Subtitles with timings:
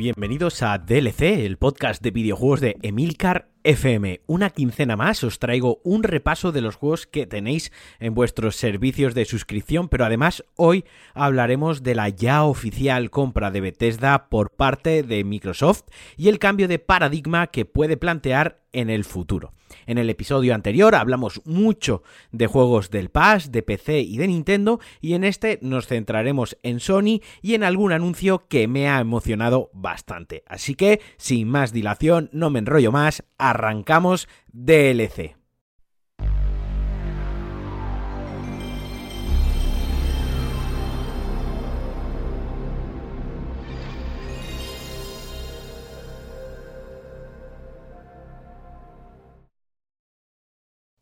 [0.00, 4.22] Bienvenidos a DLC, el podcast de videojuegos de Emilcar FM.
[4.26, 9.14] Una quincena más os traigo un repaso de los juegos que tenéis en vuestros servicios
[9.14, 15.02] de suscripción, pero además hoy hablaremos de la ya oficial compra de Bethesda por parte
[15.02, 15.82] de Microsoft
[16.16, 19.52] y el cambio de paradigma que puede plantear en el futuro.
[19.86, 22.02] En el episodio anterior hablamos mucho
[22.32, 26.80] de juegos del Pass, de PC y de Nintendo y en este nos centraremos en
[26.80, 30.44] Sony y en algún anuncio que me ha emocionado bastante.
[30.46, 35.39] Así que, sin más dilación, no me enrollo más, arrancamos DLC.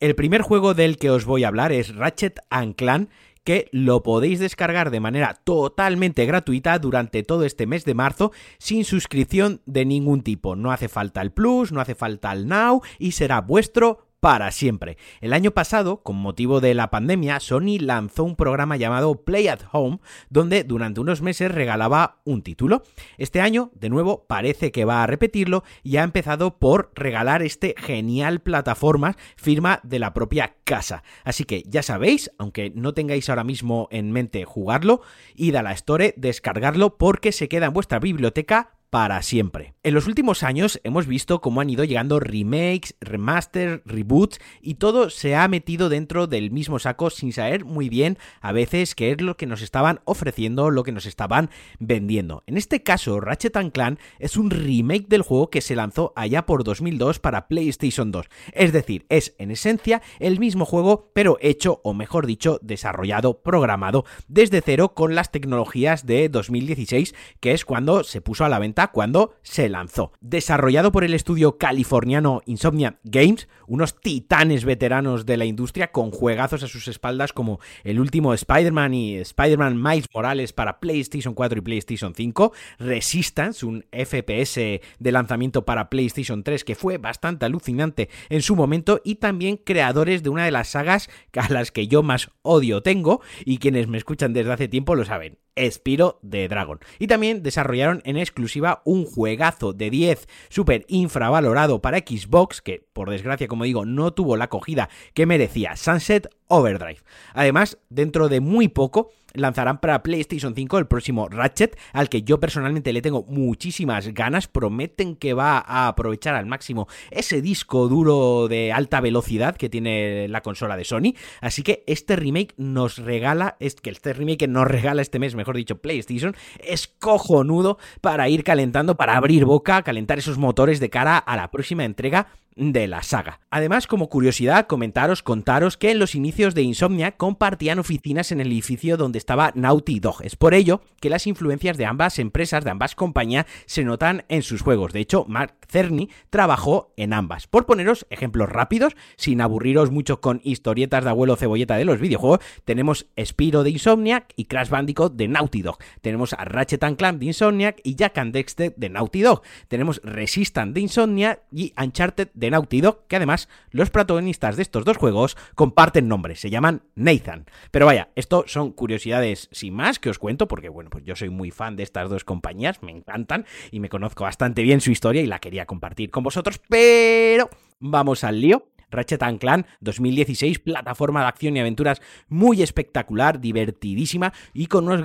[0.00, 2.38] El primer juego del que os voy a hablar es Ratchet
[2.76, 3.08] Clan,
[3.42, 8.84] que lo podéis descargar de manera totalmente gratuita durante todo este mes de marzo sin
[8.84, 10.54] suscripción de ningún tipo.
[10.54, 14.96] No hace falta el Plus, no hace falta el Now y será vuestro para siempre.
[15.20, 19.60] El año pasado, con motivo de la pandemia, Sony lanzó un programa llamado Play at
[19.72, 22.82] Home, donde durante unos meses regalaba un título.
[23.16, 27.74] Este año, de nuevo, parece que va a repetirlo y ha empezado por regalar este
[27.78, 31.02] genial plataforma firma de la propia casa.
[31.24, 35.02] Así que ya sabéis, aunque no tengáis ahora mismo en mente jugarlo,
[35.36, 39.74] id a la Store, descargarlo porque se queda en vuestra biblioteca para siempre.
[39.82, 45.10] En los últimos años hemos visto cómo han ido llegando remakes, remasters, reboots y todo
[45.10, 49.20] se ha metido dentro del mismo saco sin saber muy bien a veces qué es
[49.20, 52.42] lo que nos estaban ofreciendo, lo que nos estaban vendiendo.
[52.46, 56.64] En este caso, Ratchet Clan es un remake del juego que se lanzó allá por
[56.64, 58.26] 2002 para PlayStation 2.
[58.52, 64.04] Es decir, es en esencia el mismo juego, pero hecho, o mejor dicho, desarrollado, programado
[64.28, 68.77] desde cero con las tecnologías de 2016, que es cuando se puso a la venta
[68.86, 70.12] cuando se lanzó.
[70.20, 76.62] Desarrollado por el estudio californiano Insomnia Games, unos titanes veteranos de la industria con juegazos
[76.62, 81.62] a sus espaldas como el último Spider-Man y Spider-Man Miles Morales para PlayStation 4 y
[81.62, 88.42] PlayStation 5, Resistance, un FPS de lanzamiento para PlayStation 3 que fue bastante alucinante en
[88.42, 92.30] su momento y también creadores de una de las sagas a las que yo más
[92.42, 95.38] odio tengo y quienes me escuchan desde hace tiempo lo saben.
[95.58, 96.78] Espiro de Dragon.
[96.98, 103.10] Y también desarrollaron en exclusiva un juegazo de 10 súper infravalorado para Xbox, que por
[103.10, 107.00] desgracia, como digo, no tuvo la acogida que merecía, Sunset Overdrive.
[107.34, 112.40] Además, dentro de muy poco lanzarán para PlayStation 5 el próximo Ratchet, al que yo
[112.40, 114.48] personalmente le tengo muchísimas ganas.
[114.48, 120.28] Prometen que va a aprovechar al máximo ese disco duro de alta velocidad que tiene
[120.28, 121.14] la consola de Sony.
[121.40, 125.56] Así que este remake nos regala, es que este remake nos regala este mes, mejor
[125.56, 131.18] dicho, PlayStation, es cojonudo para ir calentando, para abrir boca, calentar esos motores de cara
[131.18, 132.28] a la próxima entrega
[132.58, 133.40] de la saga.
[133.50, 138.48] Además, como curiosidad, comentaros, contaros que en los inicios de Insomnia compartían oficinas en el
[138.48, 140.22] edificio donde estaba Naughty Dog.
[140.22, 144.42] Es por ello que las influencias de ambas empresas, de ambas compañías, se notan en
[144.42, 144.92] sus juegos.
[144.92, 147.46] De hecho, Mark Cerny trabajó en ambas.
[147.46, 152.40] Por poneros ejemplos rápidos, sin aburriros mucho con historietas de abuelo cebolleta de los videojuegos,
[152.64, 155.78] tenemos Spiro de Insomniac y Crash Bandicoot de Naughty Dog.
[156.00, 159.42] Tenemos a Ratchet Clank de Insomniac y Jack and Dexter de Naughty Dog.
[159.68, 164.96] Tenemos Resistance de Insomniac y Uncharted de Dog, que además los protagonistas de estos dos
[164.96, 167.46] juegos comparten nombres, se llaman Nathan.
[167.70, 171.30] Pero vaya, esto son curiosidades sin más que os cuento, porque bueno, pues yo soy
[171.30, 175.22] muy fan de estas dos compañías, me encantan y me conozco bastante bien su historia
[175.22, 178.68] y la quería compartir con vosotros, pero vamos al lío.
[178.90, 185.02] Ratchet Clan 2016, plataforma de acción y aventuras muy espectacular, divertidísima y con unos,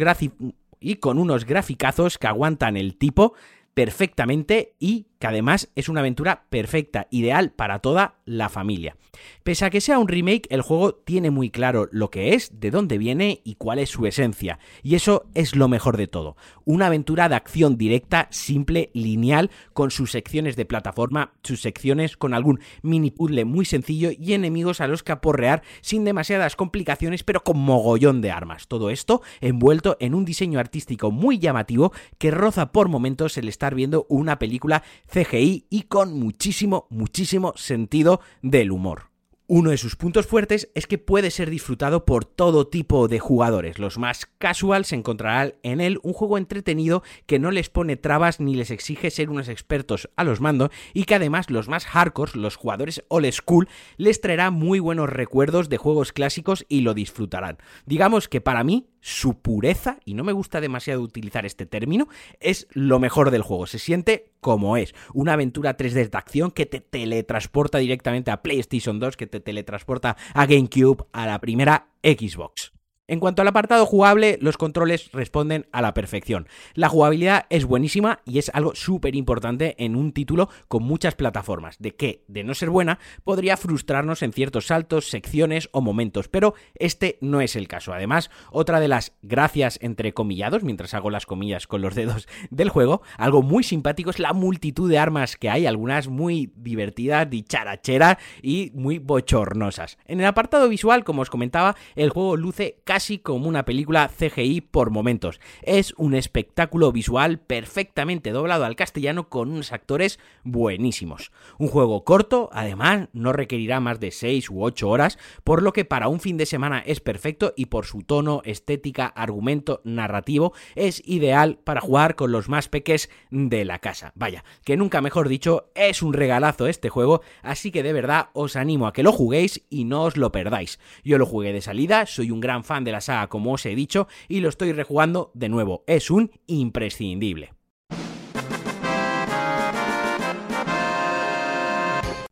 [0.80, 3.34] y con unos graficazos que aguantan el tipo
[3.74, 8.98] perfectamente y que además es una aventura perfecta, ideal para toda la familia.
[9.44, 12.72] Pese a que sea un remake, el juego tiene muy claro lo que es, de
[12.72, 14.60] dónde viene y cuál es su esencia.
[14.82, 16.36] Y eso es lo mejor de todo.
[16.66, 22.34] Una aventura de acción directa, simple, lineal, con sus secciones de plataforma, sus secciones con
[22.34, 27.44] algún mini puzzle muy sencillo y enemigos a los que aporrear sin demasiadas complicaciones, pero
[27.44, 28.68] con mogollón de armas.
[28.68, 33.74] Todo esto envuelto en un diseño artístico muy llamativo que roza por momentos el estar
[33.76, 34.84] viendo una película
[35.14, 39.12] CGI y con muchísimo, muchísimo sentido del humor.
[39.46, 43.78] Uno de sus puntos fuertes es que puede ser disfrutado por todo tipo de jugadores.
[43.78, 48.56] Los más casuals encontrarán en él un juego entretenido que no les pone trabas ni
[48.56, 52.56] les exige ser unos expertos a los mandos y que además los más hardcore, los
[52.56, 53.68] jugadores old school,
[53.98, 57.58] les traerá muy buenos recuerdos de juegos clásicos y lo disfrutarán.
[57.86, 62.08] Digamos que para mí su pureza, y no me gusta demasiado utilizar este término,
[62.40, 63.68] es lo mejor del juego.
[63.68, 64.96] Se siente como es.
[65.14, 70.16] Una aventura 3D de acción que te teletransporta directamente a PlayStation 2, que te teletransporta
[70.34, 72.72] a GameCube, a la primera Xbox.
[73.14, 76.48] En cuanto al apartado jugable, los controles responden a la perfección.
[76.74, 81.78] La jugabilidad es buenísima y es algo súper importante en un título con muchas plataformas,
[81.78, 86.56] de que, de no ser buena, podría frustrarnos en ciertos saltos, secciones o momentos, pero
[86.74, 87.94] este no es el caso.
[87.94, 92.70] Además, otra de las gracias entre comillados, mientras hago las comillas con los dedos del
[92.70, 98.18] juego, algo muy simpático es la multitud de armas que hay, algunas muy divertidas, dicharacheras
[98.42, 100.00] y muy bochornosas.
[100.08, 104.62] En el apartado visual, como os comentaba, el juego luce casi como una película CGI
[104.62, 105.40] por momentos.
[105.62, 111.32] Es un espectáculo visual perfectamente doblado al castellano con unos actores buenísimos.
[111.58, 115.86] Un juego corto, además, no requerirá más de 6 u 8 horas, por lo que
[115.86, 121.02] para un fin de semana es perfecto y por su tono, estética, argumento, narrativo, es
[121.06, 124.14] ideal para jugar con los más peques de la casa.
[124.16, 128.56] Vaya, que nunca mejor dicho, es un regalazo este juego, así que de verdad os
[128.56, 130.80] animo a que lo juguéis y no os lo perdáis.
[131.04, 133.76] Yo lo jugué de salida, soy un gran fan de la saga como os he
[133.76, 135.84] dicho y lo estoy rejugando de nuevo.
[135.88, 137.54] Es un imprescindible.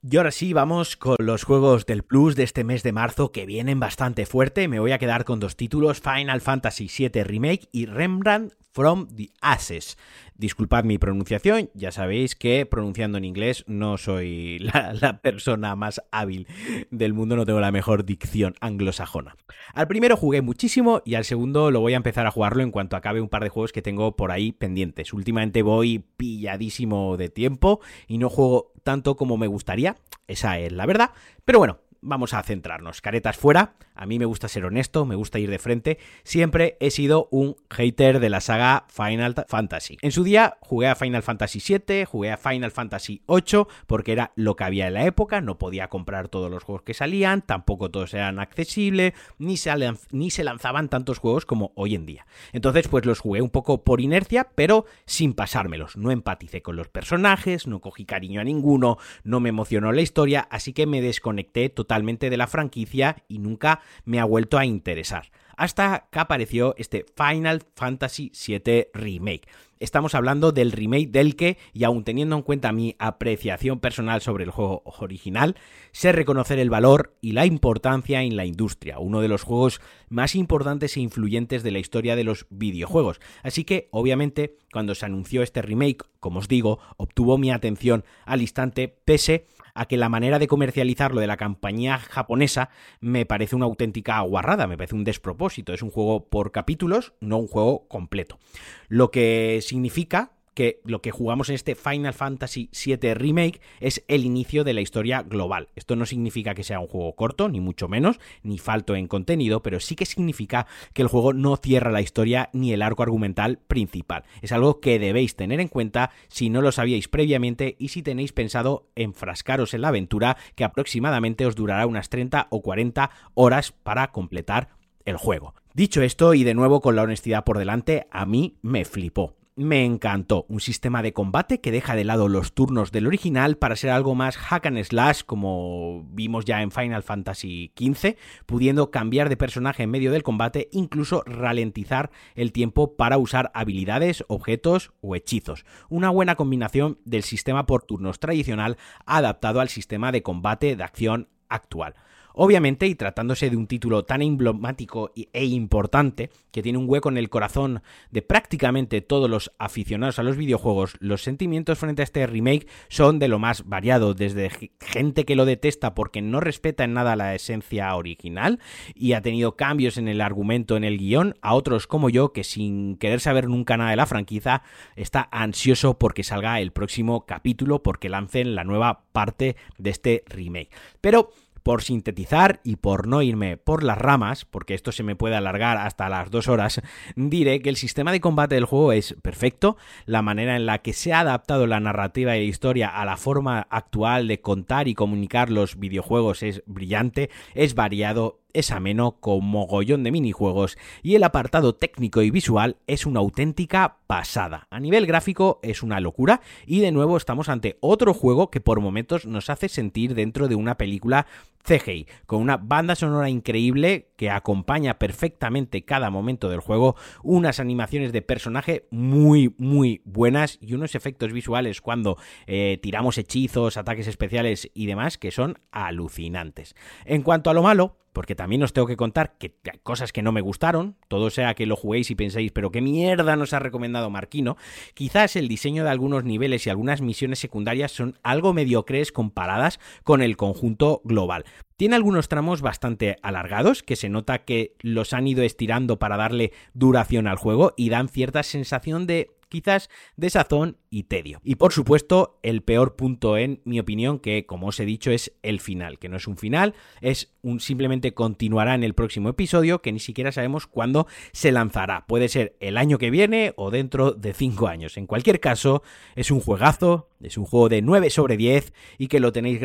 [0.03, 3.45] Y ahora sí, vamos con los juegos del Plus de este mes de marzo que
[3.45, 4.68] vienen bastante fuerte.
[4.68, 9.29] Me voy a quedar con dos títulos, Final Fantasy VII Remake y Rembrandt from the
[9.41, 9.97] Ashes.
[10.35, 14.59] Disculpad mi pronunciación, ya sabéis que pronunciando en inglés no soy
[15.01, 16.47] la, persona más hábil
[16.89, 19.35] del mundo, no tengo la mejor dicción anglosajona.
[19.73, 22.95] Al primero jugué muchísimo y al segundo lo voy a empezar a jugarlo en cuanto
[22.95, 25.13] acabe un par de juegos que tengo por ahí pendientes.
[25.13, 29.97] Últimamente voy pilladísimo de tiempo y no juego tanto como me gustaría,
[30.27, 31.12] esa es la verdad,
[31.45, 33.01] pero bueno, vamos a centrarnos.
[33.01, 36.00] Caretas fuera, a mí me gusta ser honesto, me gusta ir de frente.
[36.24, 39.98] Siempre he sido un hater de la saga Final Fantasy.
[40.01, 44.31] En su día jugué a Final Fantasy VII, jugué a Final Fantasy VIII, porque era
[44.36, 47.92] lo que había en la época, no podía comprar todos los juegos que salían, tampoco
[47.92, 49.71] todos eran accesibles, ni se,
[50.12, 52.25] ni se lanzaban tantos juegos como hoy en día.
[52.51, 55.97] Entonces, pues los jugué un poco por inercia, pero sin pasármelos.
[55.97, 60.47] No empaticé con los personajes, no cogí cariño a ninguno, no me emocionó la historia,
[60.50, 64.65] así que me desconecté totalmente totalmente de la franquicia y nunca me ha vuelto a
[64.65, 65.29] interesar.
[65.57, 69.45] Hasta que apareció este Final Fantasy VII Remake.
[69.81, 74.45] Estamos hablando del remake del que, y aún teniendo en cuenta mi apreciación personal sobre
[74.45, 75.57] el juego original,
[75.91, 80.35] sé reconocer el valor y la importancia en la industria, uno de los juegos más
[80.35, 83.19] importantes e influyentes de la historia de los videojuegos.
[83.44, 88.41] Así que, obviamente, cuando se anunció este remake, como os digo, obtuvo mi atención al
[88.41, 92.69] instante, pese a que la manera de comercializarlo de la compañía japonesa
[93.00, 95.73] me parece una auténtica guarrada, me parece un despropósito.
[95.73, 98.39] Es un juego por capítulos, no un juego completo.
[98.88, 104.25] Lo que significa que lo que jugamos en este Final Fantasy VII Remake es el
[104.25, 105.69] inicio de la historia global.
[105.75, 109.63] Esto no significa que sea un juego corto, ni mucho menos, ni falto en contenido,
[109.63, 113.59] pero sí que significa que el juego no cierra la historia ni el arco argumental
[113.68, 114.24] principal.
[114.42, 118.33] Es algo que debéis tener en cuenta si no lo sabíais previamente y si tenéis
[118.33, 124.11] pensado enfrascaros en la aventura que aproximadamente os durará unas 30 o 40 horas para
[124.11, 124.69] completar
[125.06, 125.56] el juego.
[125.73, 129.85] Dicho esto, y de nuevo con la honestidad por delante, a mí me flipó me
[129.85, 130.45] encantó.
[130.47, 134.15] Un sistema de combate que deja de lado los turnos del original para ser algo
[134.15, 138.15] más hack and slash como vimos ya en Final Fantasy XV,
[138.45, 144.23] pudiendo cambiar de personaje en medio del combate, incluso ralentizar el tiempo para usar habilidades,
[144.27, 145.65] objetos o hechizos.
[145.89, 151.27] Una buena combinación del sistema por turnos tradicional adaptado al sistema de combate de acción
[151.49, 151.95] actual.
[152.33, 157.18] Obviamente, y tratándose de un título tan emblemático e importante, que tiene un hueco en
[157.18, 162.26] el corazón de prácticamente todos los aficionados a los videojuegos, los sentimientos frente a este
[162.28, 166.94] remake son de lo más variado, desde gente que lo detesta porque no respeta en
[166.94, 168.59] nada la esencia original
[168.95, 172.44] y ha tenido cambios en el argumento, en el guion, a otros como yo que
[172.44, 174.64] sin querer saber nunca nada de la franquicia
[174.95, 180.69] está ansioso porque salga el próximo capítulo, porque lancen la nueva parte de este remake.
[181.02, 181.31] Pero
[181.63, 185.77] por sintetizar y por no irme por las ramas, porque esto se me puede alargar
[185.77, 186.81] hasta las dos horas,
[187.15, 190.94] diré que el sistema de combate del juego es perfecto, la manera en la que
[190.94, 194.95] se ha adaptado la narrativa y la historia a la forma actual de contar y
[194.95, 201.23] comunicar los videojuegos es brillante, es variado, es ameno con mogollón de minijuegos y el
[201.23, 204.67] apartado técnico y visual es una auténtica pasada.
[204.69, 208.79] A nivel gráfico es una locura y de nuevo estamos ante otro juego que por
[208.79, 211.27] momentos nos hace sentir dentro de una película
[211.63, 218.11] CGI, con una banda sonora increíble que acompaña perfectamente cada momento del juego, unas animaciones
[218.11, 224.69] de personaje muy, muy buenas y unos efectos visuales cuando eh, tiramos hechizos, ataques especiales
[224.73, 226.75] y demás que son alucinantes.
[227.06, 230.31] En cuanto a lo malo, porque también os tengo que contar que cosas que no
[230.31, 234.09] me gustaron, todo sea que lo juguéis y penséis, pero qué mierda nos ha recomendado
[234.09, 234.57] Marquino,
[234.94, 240.21] quizás el diseño de algunos niveles y algunas misiones secundarias son algo mediocres comparadas con
[240.21, 241.45] el conjunto global.
[241.77, 246.51] Tiene algunos tramos bastante alargados, que se nota que los han ido estirando para darle
[246.73, 251.39] duración al juego y dan cierta sensación de quizás de sazón y tedio.
[251.43, 255.33] Y por supuesto, el peor punto en mi opinión, que como os he dicho es
[255.43, 259.81] el final, que no es un final, es un simplemente continuará en el próximo episodio,
[259.81, 262.05] que ni siquiera sabemos cuándo se lanzará.
[262.07, 264.97] Puede ser el año que viene o dentro de 5 años.
[264.97, 265.83] En cualquier caso,
[266.15, 269.59] es un juegazo, es un juego de 9 sobre 10 y que lo tenéis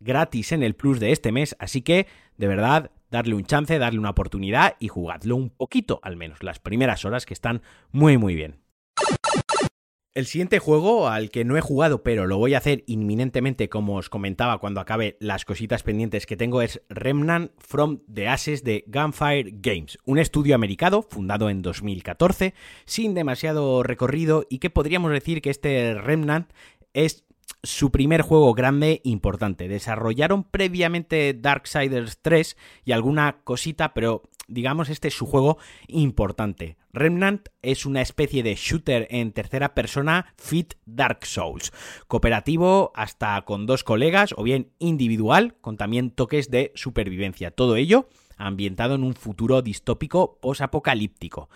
[0.00, 2.06] gratis en el plus de este mes, así que
[2.36, 6.58] de verdad darle un chance, darle una oportunidad y jugadlo un poquito al menos, las
[6.58, 8.67] primeras horas que están muy muy bien.
[10.18, 13.94] El siguiente juego al que no he jugado, pero lo voy a hacer inminentemente, como
[13.98, 18.82] os comentaba cuando acabe las cositas pendientes que tengo, es Remnant from the Ashes de
[18.88, 22.52] Gunfire Games, un estudio americano fundado en 2014,
[22.84, 26.50] sin demasiado recorrido y que podríamos decir que este Remnant
[26.94, 27.24] es
[27.62, 29.68] su primer juego grande importante.
[29.68, 36.76] Desarrollaron previamente Darksiders 3 y alguna cosita, pero digamos este es su juego importante.
[36.92, 41.72] Remnant es una especie de shooter en tercera persona fit Dark Souls,
[42.08, 47.50] cooperativo hasta con dos colegas o bien individual con también toques de supervivencia.
[47.50, 51.48] Todo ello ambientado en un futuro distópico posapocalíptico.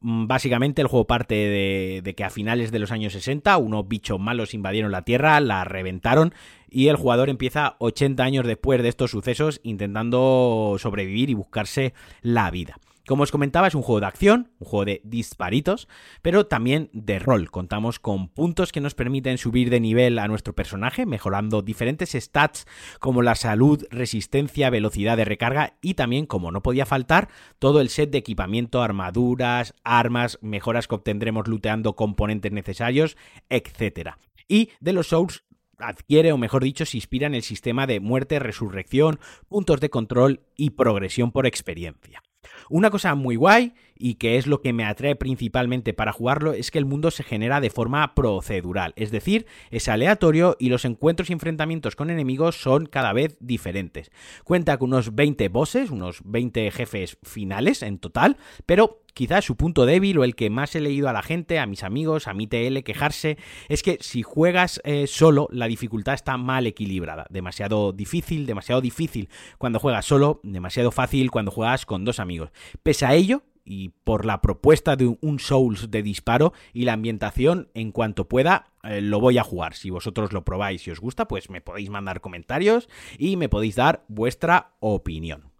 [0.00, 4.18] Mm, básicamente el juego parte de, que a finales de los años 60 unos bichos
[4.18, 6.32] malos invadieron la Tierra, la reventaron
[6.70, 12.50] y el jugador empieza 80 años después de estos sucesos intentando sobrevivir y buscarse la
[12.50, 12.78] vida.
[13.08, 15.88] Como os comentaba, es un juego de acción, un juego de disparitos,
[16.20, 17.50] pero también de rol.
[17.50, 22.66] Contamos con puntos que nos permiten subir de nivel a nuestro personaje, mejorando diferentes stats
[23.00, 27.88] como la salud, resistencia, velocidad de recarga y también, como no podía faltar, todo el
[27.88, 33.16] set de equipamiento, armaduras, armas, mejoras que obtendremos looteando componentes necesarios,
[33.48, 34.16] etc.
[34.48, 35.44] Y de los Souls
[35.78, 40.42] adquiere, o mejor dicho, se inspira en el sistema de muerte, resurrección, puntos de control
[40.58, 42.22] y progresión por experiencia.
[42.68, 46.70] Una cosa muy guay y que es lo que me atrae principalmente para jugarlo es
[46.70, 51.30] que el mundo se genera de forma procedural, es decir, es aleatorio y los encuentros
[51.30, 54.10] y enfrentamientos con enemigos son cada vez diferentes.
[54.44, 58.36] Cuenta con unos 20 bosses, unos 20 jefes finales en total,
[58.66, 61.66] pero quizás su punto débil o el que más he leído a la gente, a
[61.66, 63.36] mis amigos, a mi TL quejarse,
[63.68, 67.26] es que si juegas eh, solo, la dificultad está mal equilibrada.
[67.28, 69.28] Demasiado difícil, demasiado difícil
[69.58, 72.50] cuando juegas solo, demasiado fácil cuando juegas con dos amigos.
[72.84, 77.68] Pese a ello, y por la propuesta de un Souls de disparo y la ambientación,
[77.74, 79.74] en cuanto pueda, eh, lo voy a jugar.
[79.74, 83.76] Si vosotros lo probáis y os gusta, pues me podéis mandar comentarios y me podéis
[83.76, 85.52] dar vuestra opinión.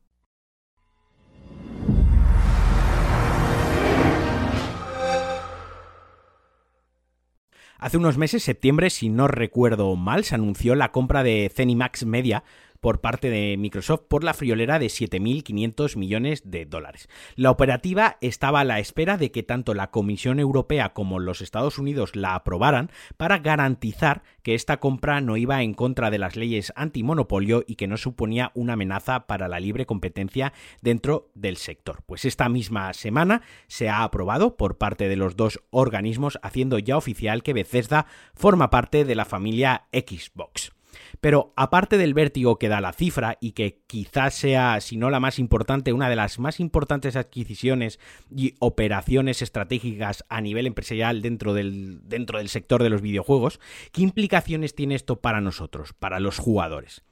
[7.80, 12.42] Hace unos meses, septiembre, si no recuerdo mal, se anunció la compra de Zenimax Media
[12.80, 17.08] por parte de Microsoft por la friolera de 7.500 millones de dólares.
[17.36, 21.78] La operativa estaba a la espera de que tanto la Comisión Europea como los Estados
[21.78, 26.72] Unidos la aprobaran para garantizar que esta compra no iba en contra de las leyes
[26.76, 32.02] antimonopolio y que no suponía una amenaza para la libre competencia dentro del sector.
[32.06, 36.96] Pues esta misma semana se ha aprobado por parte de los dos organismos haciendo ya
[36.96, 40.77] oficial que Bethesda forma parte de la familia Xbox.
[41.20, 45.20] Pero aparte del vértigo que da la cifra y que quizás sea, si no la
[45.20, 47.98] más importante, una de las más importantes adquisiciones
[48.34, 53.60] y operaciones estratégicas a nivel empresarial dentro del, dentro del sector de los videojuegos,
[53.92, 57.02] ¿qué implicaciones tiene esto para nosotros, para los jugadores?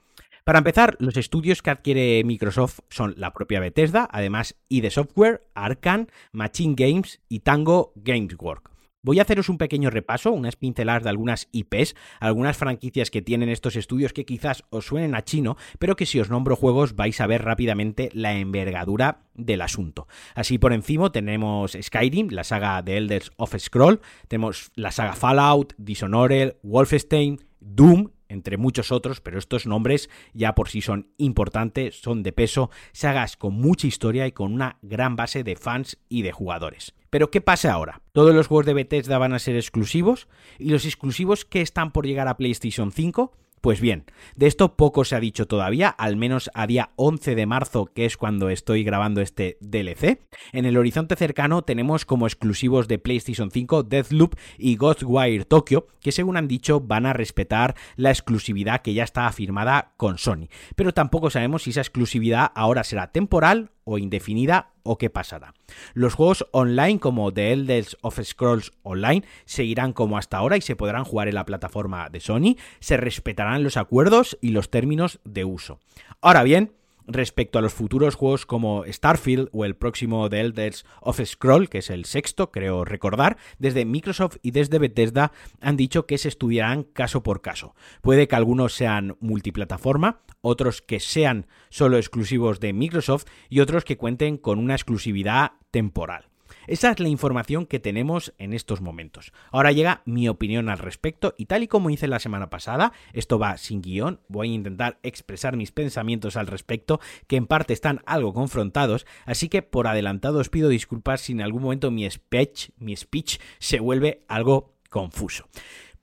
[0.46, 6.08] Para empezar, los estudios que adquiere Microsoft son la propia Bethesda, además ID Software, Arcan,
[6.30, 8.75] Machine Games y Tango Gamesworks.
[9.06, 13.48] Voy a haceros un pequeño repaso, unas pinceladas de algunas IPs, algunas franquicias que tienen
[13.48, 17.20] estos estudios que quizás os suenen a chino, pero que si os nombro juegos vais
[17.20, 20.08] a ver rápidamente la envergadura del asunto.
[20.34, 25.74] Así por encima tenemos Skyrim, la saga de Elders of Scroll, tenemos la saga Fallout,
[25.78, 32.22] Dishonored, Wolfenstein, Doom entre muchos otros, pero estos nombres ya por sí son importantes, son
[32.22, 36.32] de peso, sagas con mucha historia y con una gran base de fans y de
[36.32, 36.94] jugadores.
[37.10, 38.02] Pero ¿qué pasa ahora?
[38.12, 40.28] Todos los juegos de Bethesda van a ser exclusivos
[40.58, 44.04] y los exclusivos que están por llegar a PlayStation 5 Pues bien,
[44.36, 48.04] de esto poco se ha dicho todavía, al menos a día 11 de marzo, que
[48.04, 50.20] es cuando estoy grabando este DLC.
[50.52, 56.12] En el horizonte cercano tenemos como exclusivos de PlayStation 5 Deathloop y Ghostwire Tokyo, que
[56.12, 60.48] según han dicho van a respetar la exclusividad que ya está afirmada con Sony.
[60.76, 65.54] Pero tampoco sabemos si esa exclusividad ahora será temporal o indefinida o qué pasará.
[65.94, 70.76] Los juegos online como The Elders of Scrolls Online seguirán como hasta ahora y se
[70.76, 75.44] podrán jugar en la plataforma de Sony, se respetarán los acuerdos y los términos de
[75.44, 75.78] uso.
[76.20, 76.72] Ahora bien,
[77.06, 81.78] respecto a los futuros juegos como Starfield o el próximo The Elders of Scroll, que
[81.78, 86.84] es el sexto, creo recordar, desde Microsoft y desde Bethesda han dicho que se estudiarán
[86.84, 87.74] caso por caso.
[88.02, 93.96] Puede que algunos sean multiplataforma, otros que sean solo exclusivos de Microsoft y otros que
[93.96, 96.28] cuenten con una exclusividad temporal.
[96.66, 99.32] Esa es la información que tenemos en estos momentos.
[99.50, 103.38] Ahora llega mi opinión al respecto y tal y como hice la semana pasada, esto
[103.38, 108.00] va sin guion, voy a intentar expresar mis pensamientos al respecto, que en parte están
[108.06, 112.70] algo confrontados, así que por adelantado os pido disculpas si en algún momento mi speech,
[112.78, 115.48] mi speech se vuelve algo confuso.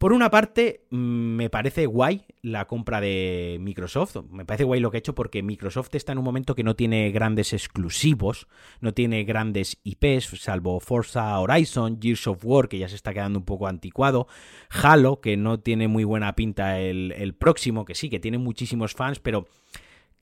[0.03, 4.17] Por una parte, mm, me parece guay la compra de Microsoft.
[4.29, 6.75] Me parece guay lo que ha hecho porque Microsoft está en un momento que no
[6.75, 8.49] tiene grandes exclusivos,
[8.81, 13.39] no tiene grandes IPs, salvo Forza Horizon, Gears of War, que ya se está quedando
[13.39, 14.27] un poco anticuado,
[14.71, 18.95] Halo, que no tiene muy buena pinta el, el próximo, que sí, que tiene muchísimos
[18.95, 19.47] fans, pero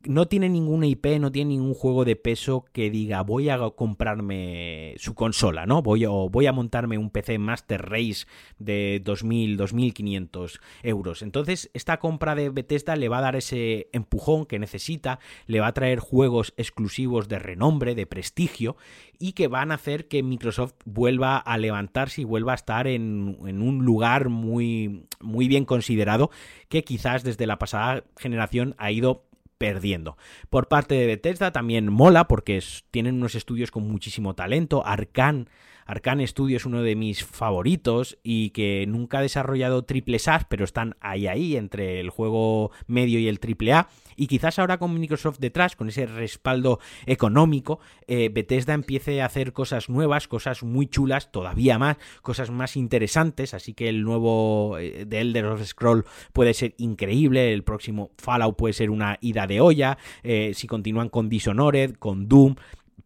[0.05, 4.95] no tiene ninguna IP, no tiene ningún juego de peso que diga voy a comprarme
[4.97, 5.81] su consola, ¿no?
[5.81, 8.25] Voy, voy a montarme un PC Master Race
[8.57, 11.21] de 2.000, 2.500 euros.
[11.21, 15.67] Entonces, esta compra de Bethesda le va a dar ese empujón que necesita, le va
[15.67, 18.75] a traer juegos exclusivos de renombre, de prestigio,
[19.19, 23.37] y que van a hacer que Microsoft vuelva a levantarse y vuelva a estar en,
[23.45, 26.31] en un lugar muy, muy bien considerado
[26.69, 29.25] que quizás desde la pasada generación ha ido
[29.61, 30.17] perdiendo.
[30.49, 34.83] Por parte de Bethesda también mola porque tienen unos estudios con muchísimo talento.
[34.83, 35.49] Arcan,
[35.91, 40.63] Arcan Studio es uno de mis favoritos y que nunca ha desarrollado triple A, pero
[40.63, 43.89] están ahí ahí entre el juego medio y el triple A.
[44.15, 49.51] Y quizás ahora con Microsoft detrás, con ese respaldo económico, eh, Bethesda empiece a hacer
[49.51, 53.53] cosas nuevas, cosas muy chulas, todavía más, cosas más interesantes.
[53.53, 58.55] Así que el nuevo eh, The Elder of Scroll puede ser increíble, el próximo Fallout
[58.55, 62.55] puede ser una ida de olla, eh, si continúan con Dishonored, con Doom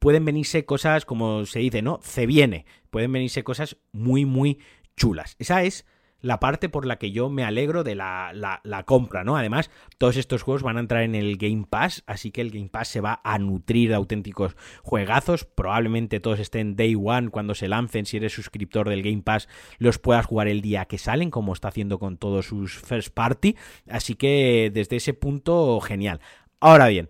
[0.05, 1.99] pueden venirse cosas, como se dice, ¿no?
[2.03, 2.67] Se viene.
[2.91, 4.59] Pueden venirse cosas muy, muy
[4.95, 5.35] chulas.
[5.39, 5.83] Esa es
[6.21, 9.35] la parte por la que yo me alegro de la, la, compra, ¿no?
[9.35, 12.69] Además, todos estos juegos van a entrar en el Game Pass, así que el Game
[12.69, 15.43] Pass se va a nutrir de auténticos juegazos.
[15.43, 18.05] Probablemente todos estén Day One cuando se lancen.
[18.05, 21.69] Si eres suscriptor del Game Pass, los puedas jugar el día que salen, como está
[21.69, 23.55] haciendo con todos sus first party.
[23.89, 26.19] Así que desde ese punto, genial.
[26.59, 27.09] Ahora bien,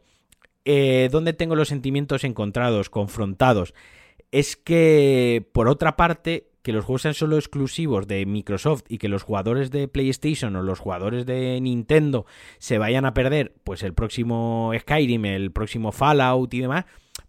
[0.65, 3.73] eh, ¿dónde tengo los sentimientos encontrados, confrontados?
[4.31, 9.07] Es que, por otra parte, que los juegos sean solo exclusivos de Microsoft y que
[9.07, 12.25] los jugadores de PlayStation o los jugadores de Nintendo
[12.57, 16.85] se vayan a perder, pues el próximo Skyrim, el próximo Fallout y demás,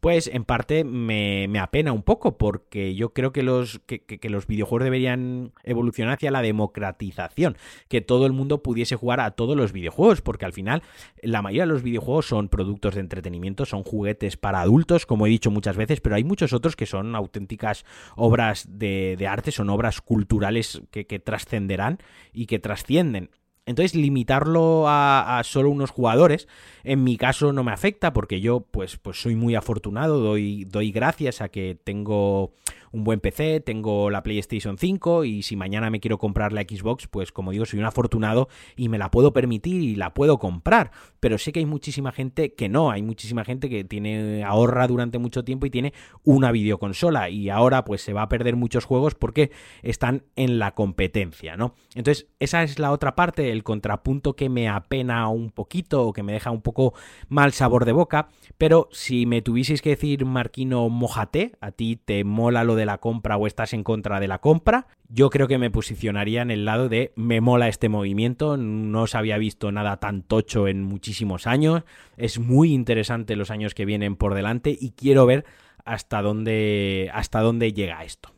[0.07, 4.85] pues en parte me, apena un poco porque yo creo que los, que, los videojuegos
[4.85, 7.57] deberían evolucionar hacia la democratización,
[7.88, 10.85] que todo el mundo pudiese jugar a todos los videojuegos, porque al final
[11.23, 15.31] la mayoría de los videojuegos son productos de entretenimiento, son juguetes para adultos, como he
[15.31, 20.01] dicho muchas veces, pero hay muchos otros que son auténticas obras de, arte, son obras
[20.03, 21.99] culturales que trascenderán
[22.33, 23.31] y que trascienden.
[23.66, 26.46] Entonces, limitarlo a, solo unos jugadores,
[26.85, 30.92] en mi caso no me afecta porque yo pues, pues soy muy afortunado, doy, doy
[30.92, 32.52] gracias a que tengo
[32.96, 37.07] un buen PC, tengo la PlayStation 5 y si mañana me quiero comprar la Xbox,
[37.07, 40.90] pues como digo, soy un afortunado y me la puedo permitir y la puedo comprar.
[41.20, 45.18] Pero sé que hay muchísima gente que no, hay muchísima gente que tiene ahorra durante
[45.18, 45.92] mucho tiempo y tiene
[46.24, 49.50] una videoconsola y ahora pues se va a perder muchos juegos porque
[49.83, 51.74] están en la competencia, ¿no?
[51.94, 56.23] Entonces, esa es la otra parte, el contrapunto que me apena un poquito o que
[56.23, 56.95] me deja un poco
[57.29, 62.23] mal sabor de boca, pero si me tuvieseis que decir Marquino mojate, a ti te
[62.23, 65.59] mola lo de la compra o estás en contra de la compra, yo creo que
[65.59, 69.97] me posicionaría en el lado de me mola este movimiento, no se había visto nada
[69.99, 71.83] tan tocho en muchísimos años,
[72.16, 75.45] es muy interesante los años que vienen por delante y quiero ver
[75.85, 78.31] hasta dónde, hasta dónde llega esto.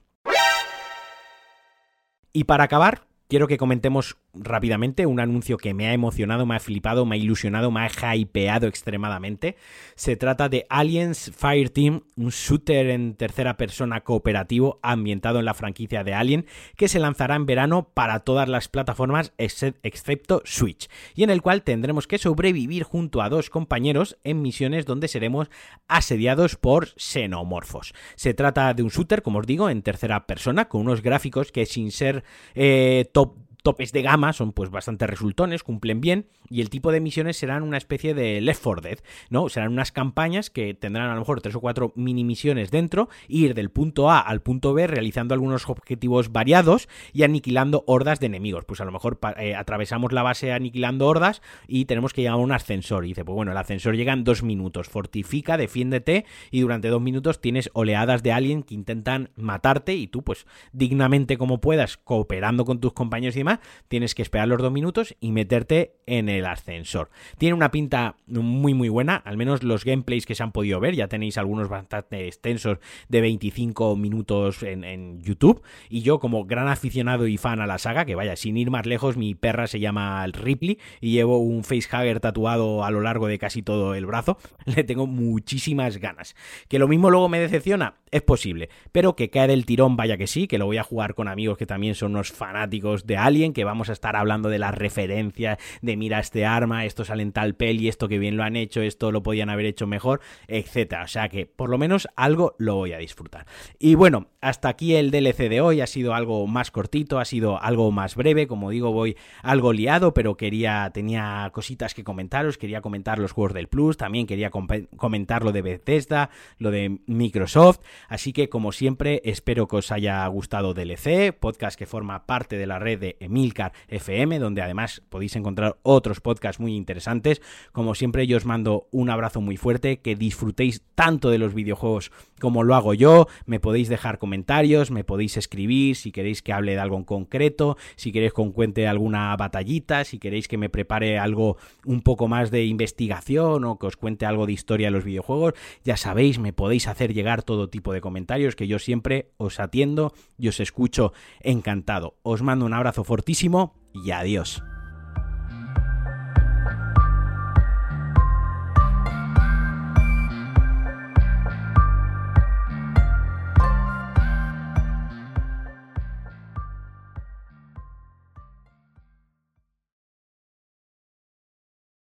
[2.32, 6.60] Y para acabar, quiero que comentemos rápidamente un anuncio que me ha emocionado, me ha
[6.60, 9.56] flipado, me ha ilusionado, me ha hypeado extremadamente.
[9.94, 16.04] Se trata de Aliens Fireteam, un shooter en tercera persona cooperativo ambientado en la franquicia
[16.04, 16.46] de Alien,
[16.76, 21.62] que se lanzará en verano para todas las plataformas excepto Switch, y en el cual
[21.62, 25.50] tendremos que sobrevivir junto a dos compañeros en misiones donde seremos
[25.88, 27.94] asediados por xenomorfos.
[28.16, 31.66] Se trata de un shooter, como os digo, en tercera persona, con unos gráficos que
[31.66, 32.24] sin ser
[32.54, 37.00] eh, top topes de gama son pues bastante resultones, cumplen bien y el tipo de
[37.00, 38.98] misiones serán una especie de Left 4 Dead,
[39.30, 39.48] ¿no?
[39.48, 43.54] Serán unas campañas que tendrán a lo mejor tres o cuatro mini misiones dentro, ir
[43.54, 48.64] del punto A al punto B realizando algunos objetivos variados y aniquilando hordas de enemigos.
[48.64, 52.42] Pues a lo mejor eh, atravesamos la base aniquilando hordas y tenemos que llegar a
[52.42, 53.04] un ascensor.
[53.04, 57.00] Y dice, pues bueno, el ascensor llega en dos minutos, fortifica, defiéndete y durante dos
[57.00, 62.64] minutos tienes oleadas de alguien que intentan matarte y tú pues dignamente como puedas, cooperando
[62.64, 63.47] con tus compañeros y demás,
[63.88, 67.10] tienes que esperar los dos minutos y meterte en el ascensor.
[67.38, 70.94] Tiene una pinta muy muy buena, al menos los gameplays que se han podido ver,
[70.94, 75.62] ya tenéis algunos bastante extensos de 25 minutos en, YouTube.
[75.88, 78.86] Y yo como gran aficionado y fan a la saga, que vaya, sin ir más
[78.86, 83.38] lejos, mi perra se llama Ripley y llevo un facehugger tatuado a lo largo de
[83.38, 86.34] casi todo el brazo, le tengo muchísimas ganas.
[86.68, 90.26] Que lo mismo luego me decepciona, es posible, pero que cae del tirón, vaya que
[90.26, 93.37] sí, que lo voy a jugar con amigos que también son unos fanáticos de Alien,
[93.52, 97.32] que vamos a estar hablando de las referencias, de mira este arma, esto sale en
[97.32, 101.04] tal peli, esto que bien lo han hecho, esto lo podían haber hecho mejor, etcétera.
[101.04, 103.46] O sea que por lo menos algo lo voy a disfrutar.
[103.78, 107.62] Y bueno, hasta aquí el DLC de hoy, ha sido algo más cortito, ha sido
[107.62, 112.80] algo más breve, como digo, voy algo liado, pero quería, tenía cositas que comentaros, quería
[112.80, 118.32] comentar los juegos del Plus, también quería comentar lo de Bethesda, lo de Microsoft, así
[118.32, 122.78] que como siempre espero que os haya gustado DLC, podcast que forma parte de la
[122.78, 127.40] red de Emilcar FM, donde además podéis encontrar otros podcasts muy interesantes.
[127.72, 132.10] Como siempre, yo os mando un abrazo muy fuerte, que disfrutéis tanto de los videojuegos
[132.40, 133.28] como lo hago yo.
[133.46, 137.76] Me podéis dejar comentarios, me podéis escribir si queréis que hable de algo en concreto,
[137.96, 142.50] si queréis que cuente alguna batallita, si queréis que me prepare algo un poco más
[142.50, 145.54] de investigación o que os cuente algo de historia de los videojuegos.
[145.84, 150.12] Ya sabéis, me podéis hacer llegar todo tipo de comentarios que yo siempre os atiendo
[150.38, 152.16] y os escucho encantado.
[152.22, 154.62] Os mando un abrazo fortísimo y adiós.